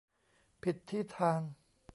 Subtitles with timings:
[0.63, 1.41] ผิดที่ทาง